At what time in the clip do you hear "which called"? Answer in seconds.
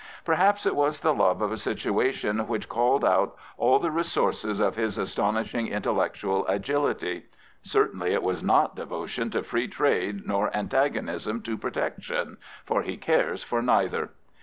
2.47-3.05